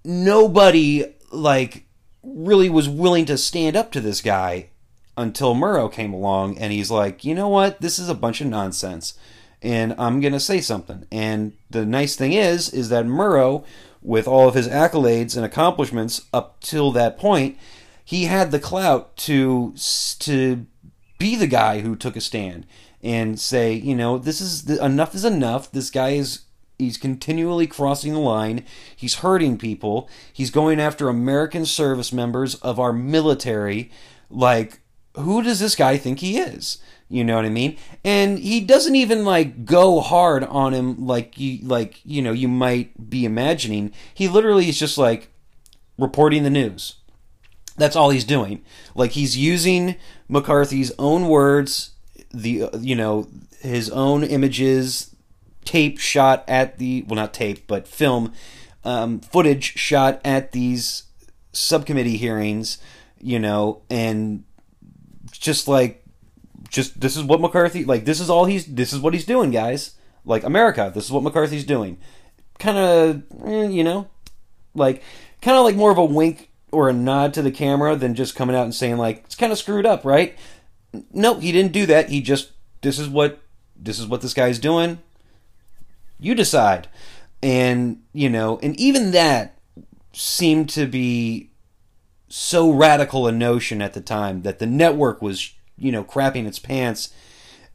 [0.03, 1.85] nobody like
[2.23, 4.69] really was willing to stand up to this guy
[5.17, 8.47] until Murrow came along and he's like, you know what, this is a bunch of
[8.47, 9.13] nonsense,
[9.61, 11.05] and I'm gonna say something.
[11.11, 13.65] And the nice thing is, is that Murrow,
[14.01, 17.57] with all of his accolades and accomplishments up till that point,
[18.03, 19.75] he had the clout to
[20.19, 20.65] to
[21.17, 22.65] be the guy who took a stand
[23.03, 25.71] and say, you know, this is enough is enough.
[25.71, 26.41] This guy is
[26.81, 28.65] He's continually crossing the line.
[28.95, 30.09] He's hurting people.
[30.33, 33.91] He's going after American service members of our military.
[34.31, 34.79] Like,
[35.15, 36.79] who does this guy think he is?
[37.07, 37.77] You know what I mean?
[38.03, 42.47] And he doesn't even like go hard on him like you like you know you
[42.47, 43.91] might be imagining.
[44.13, 45.27] He literally is just like
[45.99, 46.95] reporting the news.
[47.77, 48.63] That's all he's doing.
[48.95, 49.97] Like he's using
[50.29, 51.91] McCarthy's own words,
[52.31, 53.27] the you know
[53.59, 55.10] his own images,
[55.65, 58.33] tape shot at the well not tape but film
[58.83, 61.03] um, footage shot at these
[61.53, 62.79] subcommittee hearings
[63.19, 64.43] you know and
[65.31, 66.03] just like
[66.69, 69.51] just this is what mccarthy like this is all he's this is what he's doing
[69.51, 69.95] guys.
[70.23, 71.97] Like america this is what mccarthy's doing.
[72.59, 74.07] Kind of eh, you know
[74.73, 75.03] like
[75.41, 78.35] kind of like more of a wink or a nod to the camera than just
[78.35, 80.37] coming out and saying like it's kind of screwed up right?
[81.11, 82.09] No he didn't do that.
[82.09, 83.41] He just this is what
[83.75, 84.99] this is what this guy's doing
[86.21, 86.87] you decide.
[87.43, 89.57] And, you know, and even that
[90.13, 91.49] seemed to be
[92.29, 96.59] so radical a notion at the time that the network was, you know, crapping its
[96.59, 97.13] pants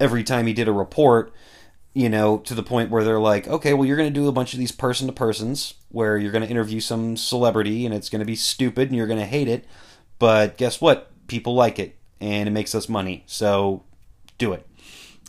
[0.00, 1.32] every time he did a report,
[1.92, 4.32] you know, to the point where they're like, okay, well, you're going to do a
[4.32, 8.08] bunch of these person to persons where you're going to interview some celebrity and it's
[8.08, 9.64] going to be stupid and you're going to hate it.
[10.18, 11.10] But guess what?
[11.26, 13.24] People like it and it makes us money.
[13.26, 13.82] So
[14.38, 14.66] do it.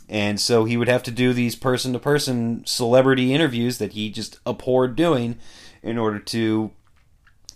[0.08, 4.10] And so he would have to do these person to person celebrity interviews that he
[4.10, 5.36] just abhorred doing
[5.82, 6.70] in order to,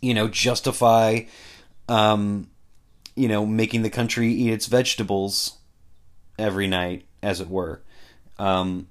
[0.00, 1.22] you know, justify,
[1.88, 2.50] um,
[3.16, 5.58] you know, making the country eat its vegetables
[6.38, 7.82] every night, as it were.
[8.38, 8.88] Um,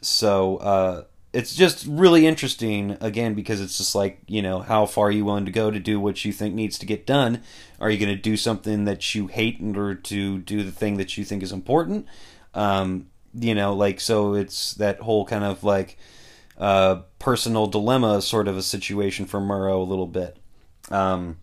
[0.00, 5.08] so uh, it's just really interesting, again, because it's just like, you know, how far
[5.08, 7.42] are you willing to go to do what you think needs to get done?
[7.80, 10.98] Are you going to do something that you hate in order to do the thing
[10.98, 12.06] that you think is important?
[12.54, 15.96] Um, you know, like so it's that whole kind of like
[16.58, 20.36] uh, personal dilemma sort of a situation for Murrow a little bit.
[20.90, 21.38] Um,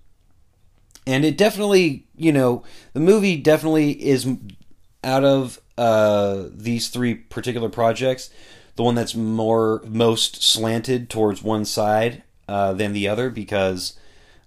[1.08, 4.28] and it definitely, you know, the movie definitely is
[5.04, 8.30] out of uh, these three particular projects,
[8.76, 13.98] the one that's more most slanted towards one side uh, than the other because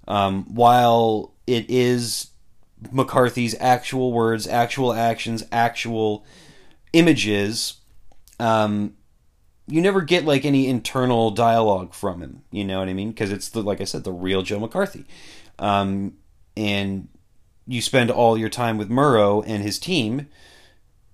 [0.07, 2.29] um, while it is
[2.91, 6.25] McCarthy's actual words, actual actions, actual
[6.93, 7.75] images,
[8.39, 8.95] um,
[9.67, 12.43] you never get like any internal dialogue from him.
[12.51, 13.11] You know what I mean?
[13.11, 15.07] Because it's the like I said, the real Joe McCarthy,
[15.59, 16.15] um,
[16.57, 17.09] and
[17.67, 20.29] you spend all your time with Murrow and his team,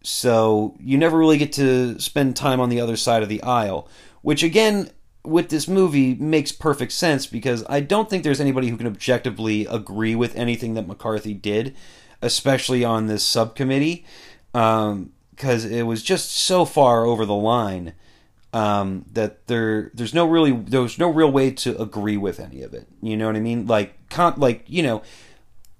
[0.02, 3.88] so you never really get to spend time on the other side of the aisle.
[4.22, 4.90] Which again,
[5.24, 9.66] with this movie, makes perfect sense because I don't think there's anybody who can objectively
[9.66, 11.76] agree with anything that McCarthy did,
[12.22, 14.04] especially on this subcommittee.
[14.54, 17.92] Um, because it was just so far over the line
[18.52, 22.74] um, that there there's no really there's no real way to agree with any of
[22.74, 22.88] it.
[23.00, 23.66] You know what I mean?
[23.66, 23.94] Like
[24.36, 25.02] like you know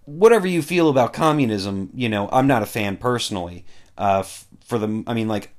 [0.04, 3.64] whatever you feel about communism, you know, I'm not a fan personally.
[3.98, 5.50] Uh, f- for the I mean like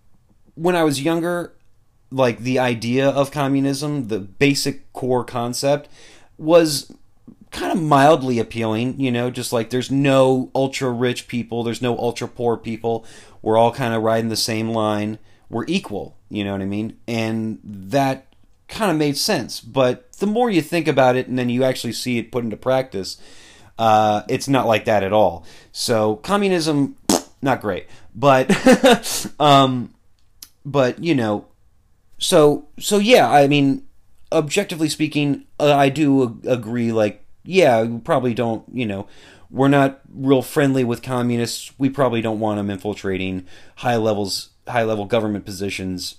[0.56, 1.54] when I was younger,
[2.10, 5.90] like the idea of communism, the basic core concept
[6.38, 6.90] was
[7.52, 11.98] kind of mildly appealing, you know, just like there's no ultra rich people, there's no
[11.98, 13.06] ultra poor people.
[13.42, 15.20] We're all kind of riding the same line.
[15.50, 16.98] We're equal, you know what I mean?
[17.08, 18.28] And that
[18.68, 19.60] kind of made sense.
[19.60, 22.58] But the more you think about it and then you actually see it put into
[22.58, 23.18] practice,
[23.78, 25.46] uh, it's not like that at all.
[25.72, 26.96] So communism,
[27.42, 28.52] not great, but
[29.40, 29.94] um,
[30.66, 31.48] but you know,
[32.18, 33.88] so so yeah, I mean,
[34.32, 36.92] objectively speaking, uh, I do agree.
[36.92, 39.08] Like, yeah, we probably don't, you know,
[39.50, 41.74] we're not real friendly with communists.
[41.80, 43.48] We probably don't want them infiltrating
[43.78, 46.18] high levels, high level government positions,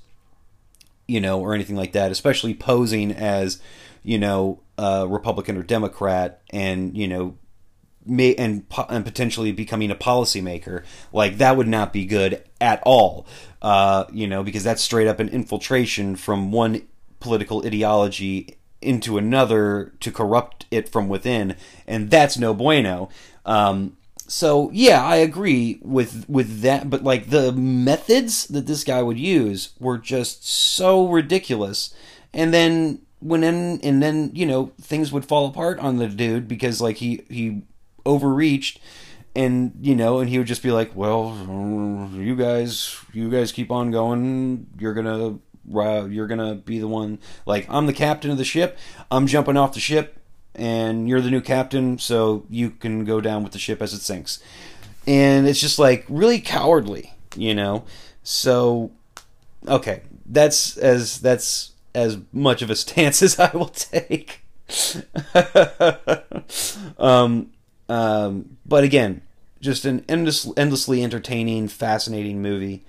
[1.06, 2.10] you know, or anything like that.
[2.10, 3.62] Especially posing as,
[4.02, 7.38] you know, a Republican or Democrat, and you know,
[8.04, 10.82] may and and potentially becoming a policymaker.
[11.12, 13.24] Like that would not be good at all.
[13.62, 16.82] Uh, you know, because that's straight up an infiltration from one
[17.20, 21.56] political ideology into another to corrupt it from within,
[21.86, 23.08] and that's no bueno.
[23.44, 29.02] Um, so yeah, I agree with with that, but like the methods that this guy
[29.02, 31.94] would use were just so ridiculous,
[32.32, 36.48] and then when in, and then you know things would fall apart on the dude
[36.48, 37.62] because like he he
[38.06, 38.80] overreached
[39.34, 41.36] and you know and he would just be like well
[42.14, 45.38] you guys you guys keep on going you're gonna
[45.70, 48.78] you're gonna be the one like I'm the captain of the ship.
[49.10, 50.18] I'm jumping off the ship,
[50.54, 54.00] and you're the new captain, so you can go down with the ship as it
[54.00, 54.42] sinks.
[55.06, 57.84] And it's just like really cowardly, you know.
[58.22, 58.90] So,
[59.66, 64.42] okay, that's as that's as much of a stance as I will take.
[66.98, 67.50] um,
[67.88, 69.22] um, but again,
[69.60, 72.84] just an endless, endlessly entertaining, fascinating movie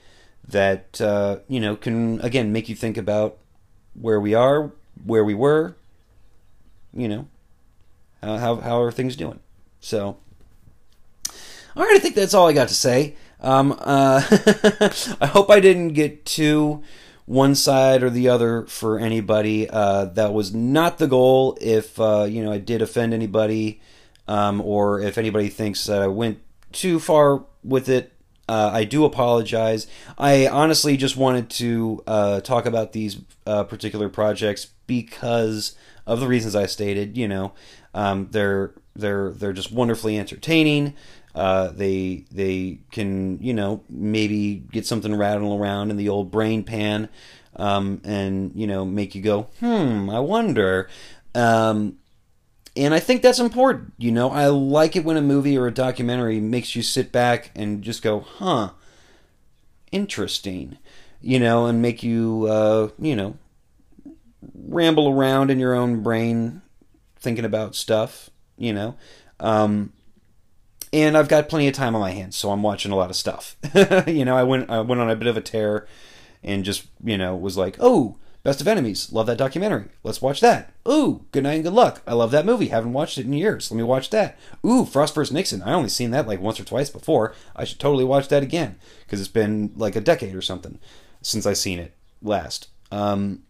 [0.47, 3.37] that uh, you know can again make you think about
[3.93, 4.71] where we are,
[5.03, 5.75] where we were,
[6.93, 7.27] you know,
[8.21, 9.39] how how are things doing?
[9.79, 10.17] So,
[11.75, 13.15] all right, I think that's all I got to say.
[13.39, 14.21] Um, uh,
[15.21, 16.83] I hope I didn't get too
[17.25, 19.69] one side or the other for anybody.
[19.69, 21.57] Uh, that was not the goal.
[21.59, 23.81] If uh, you know I did offend anybody,
[24.27, 26.39] um, or if anybody thinks that I went
[26.71, 28.11] too far with it,
[28.51, 29.87] uh, I do apologize.
[30.17, 35.73] I honestly just wanted to uh, talk about these uh, particular projects because
[36.05, 37.15] of the reasons I stated.
[37.17, 37.53] You know,
[37.93, 40.95] um, they're they're they're just wonderfully entertaining.
[41.33, 46.65] Uh, they they can you know maybe get something rattling around in the old brain
[46.65, 47.07] pan,
[47.55, 50.89] um, and you know make you go hmm I wonder.
[51.33, 51.99] Um,
[52.75, 53.93] and I think that's important.
[53.97, 57.51] You know, I like it when a movie or a documentary makes you sit back
[57.55, 58.71] and just go, huh,
[59.91, 60.77] interesting,
[61.21, 63.37] you know, and make you, uh, you know,
[64.55, 66.61] ramble around in your own brain
[67.19, 68.95] thinking about stuff, you know.
[69.39, 69.91] Um,
[70.93, 73.15] and I've got plenty of time on my hands, so I'm watching a lot of
[73.15, 73.55] stuff.
[74.07, 75.87] you know, I went I went on a bit of a tear
[76.43, 79.11] and just, you know, was like, oh, Best of Enemies.
[79.11, 79.85] Love that documentary.
[80.03, 80.73] Let's watch that.
[80.87, 82.01] Ooh, Good Night and Good Luck.
[82.07, 82.67] I love that movie.
[82.67, 83.69] Haven't watched it in years.
[83.69, 84.37] Let me watch that.
[84.65, 85.31] Ooh, Frost vs.
[85.31, 85.61] Nixon.
[85.61, 87.35] I only seen that like once or twice before.
[87.55, 90.79] I should totally watch that again because it's been like a decade or something
[91.21, 92.69] since I seen it last.
[92.91, 93.43] Um,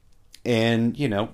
[0.43, 1.29] and you know,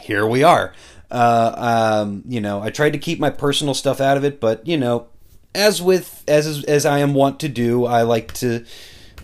[0.00, 0.72] here we are.
[1.10, 4.66] Uh, um, you know, I tried to keep my personal stuff out of it, but
[4.66, 5.08] you know,
[5.54, 8.64] as with as as I am wont to do, I like to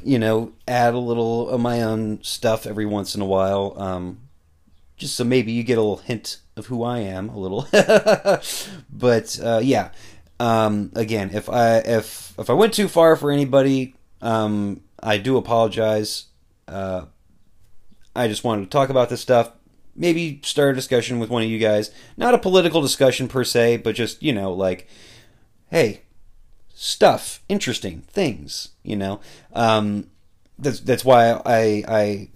[0.05, 4.21] you know, add a little of my own stuff every once in a while, um,
[4.97, 7.67] just so maybe you get a little hint of who I am, a little.
[8.93, 9.91] but uh, yeah,
[10.39, 15.37] um, again, if I if if I went too far for anybody, um, I do
[15.37, 16.27] apologize.
[16.69, 17.07] Uh,
[18.15, 19.53] I just wanted to talk about this stuff.
[19.97, 21.91] Maybe start a discussion with one of you guys.
[22.17, 24.87] Not a political discussion per se, but just you know, like,
[25.71, 26.03] hey,
[26.75, 28.71] stuff, interesting things.
[28.83, 29.21] You know,
[29.55, 30.09] um,
[30.59, 32.29] that's that's why I I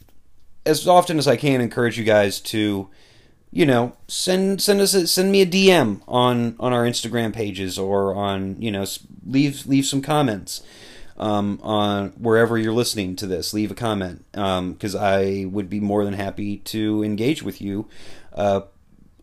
[0.65, 2.89] as often as I can encourage you guys to,
[3.51, 7.79] you know, send send us a, send me a DM on on our Instagram pages
[7.79, 8.87] or on you know
[9.27, 10.63] leave leave some comments.
[11.17, 15.81] Um, on wherever you're listening to this, leave a comment because um, I would be
[15.81, 17.89] more than happy to engage with you,
[18.35, 18.61] uh,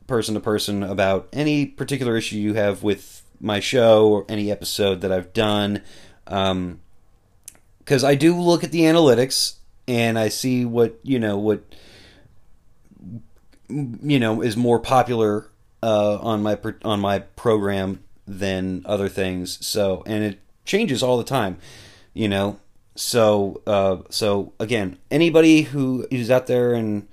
[0.06, 3.15] person to person, about any particular issue you have with
[3.46, 5.82] my show or any episode that I've done.
[6.28, 6.82] Um,
[7.80, 11.64] because I do look at the analytics and I see what you know what
[13.70, 15.52] you know is more popular
[15.84, 19.64] uh, on my on my program than other things.
[19.66, 21.58] So and it changes all the time,
[22.14, 22.60] you know.
[22.96, 27.08] So uh, so again, anybody who is out there and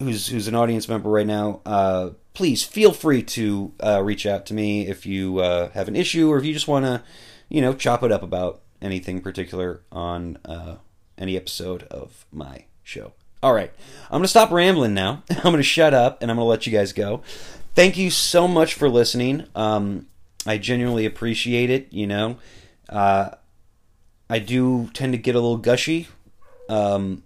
[0.00, 4.44] who's who's an audience member right now, uh, please feel free to uh, reach out
[4.44, 7.02] to me if you uh, have an issue or if you just want to,
[7.48, 10.76] you know, chop it up about anything particular on uh,
[11.16, 13.14] any episode of my show.
[13.42, 13.72] All right.
[14.10, 15.22] I'm going to stop rambling now.
[15.30, 17.22] I'm going to shut up and I'm going to let you guys go.
[17.74, 19.46] Thank you so much for listening.
[19.54, 20.06] Um,
[20.44, 21.90] I genuinely appreciate it.
[21.90, 22.36] You know,
[22.90, 23.30] uh,
[24.28, 26.08] I do tend to get a little gushy
[26.68, 27.22] um,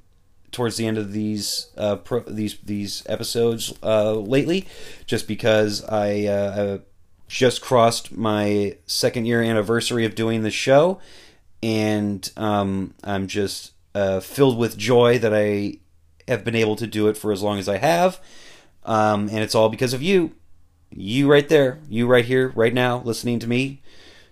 [0.52, 4.66] towards the end of these uh, pro- these these episodes uh, lately,
[5.06, 6.78] just because I, uh,
[7.28, 11.00] just crossed my second year anniversary of doing the show,
[11.62, 15.78] and um, I'm just uh, filled with joy that I
[16.26, 18.20] have been able to do it for as long as I have,
[18.84, 20.32] um, and it's all because of you,
[20.90, 23.80] you right there, you right here, right now, listening to me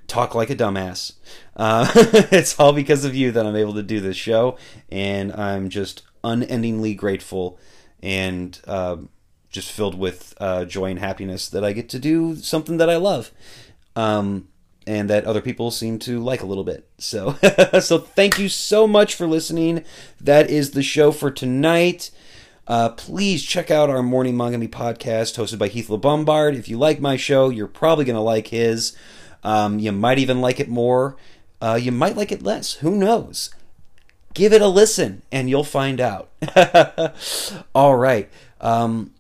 [0.09, 1.13] talk like a dumbass.
[1.55, 4.57] Uh, it's all because of you that I'm able to do this show,
[4.91, 7.59] and I'm just unendingly grateful
[8.03, 8.97] and uh,
[9.51, 12.97] just filled with uh, joy and happiness that I get to do something that I
[12.97, 13.31] love.
[13.97, 14.49] Um,
[14.87, 16.89] and that other people seem to like a little bit.
[16.97, 17.33] So,
[17.81, 19.85] so thank you so much for listening.
[20.19, 22.11] That is the show for tonight.
[22.67, 26.57] Uh, please check out our Morning Mangami podcast hosted by Heath LeBombard.
[26.57, 28.97] If you like my show, you're probably going to like his.
[29.43, 31.17] Um, you might even like it more.
[31.61, 32.75] Uh, you might like it less.
[32.75, 33.51] Who knows?
[34.35, 36.31] Give it a listen and you'll find out.
[37.75, 38.31] All right.
[38.61, 39.13] Um,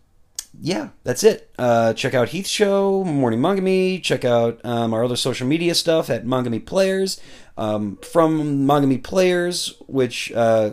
[0.61, 1.51] yeah, that's it.
[1.59, 4.03] Uh, check out Heath's show, Morning Mangami.
[4.03, 7.21] Check out um, our other social media stuff at Mangami Players.
[7.57, 10.73] Um, from Mangami Players, which uh,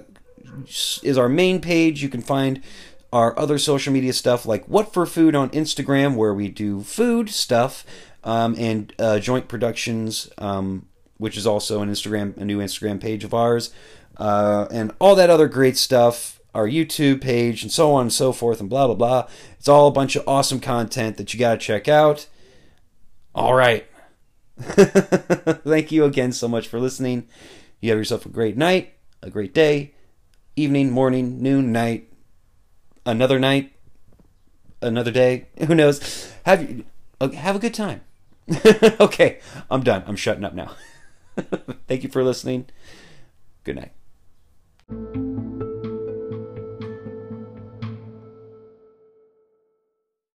[1.04, 2.62] is our main page, you can find
[3.14, 7.30] our other social media stuff like What for Food on Instagram, where we do food
[7.30, 7.86] stuff,
[8.24, 13.24] um, and uh, Joint Productions, um, which is also an Instagram, a new Instagram page
[13.24, 13.72] of ours,
[14.18, 18.32] uh, and all that other great stuff our YouTube page, and so on and so
[18.32, 19.28] forth, and blah, blah, blah.
[19.60, 22.28] It's all a bunch of awesome content that you got to check out.
[23.36, 23.86] All right.
[24.58, 27.28] Thank you again so much for listening.
[27.82, 29.96] You have yourself a great night, a great day,
[30.56, 32.10] evening, morning, noon, night,
[33.06, 33.74] another night,
[34.82, 35.48] another day.
[35.68, 36.32] Who knows?
[36.46, 36.86] Have you
[37.34, 38.02] have a good time.
[39.00, 39.40] okay,
[39.70, 40.06] I'm done.
[40.08, 40.72] I'm shutting up now.
[41.88, 42.68] Thank you for listening.
[43.66, 43.92] Good night.
[44.94, 45.75] ん?